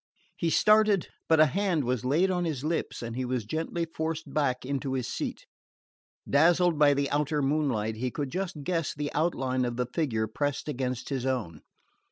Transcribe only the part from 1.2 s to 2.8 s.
but a hand was laid on his